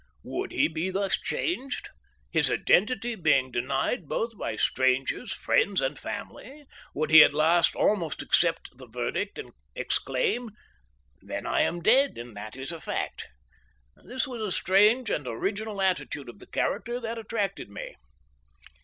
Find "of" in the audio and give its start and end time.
16.29-16.39